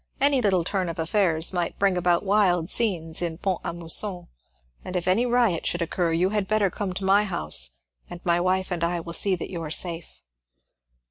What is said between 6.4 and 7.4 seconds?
better come to my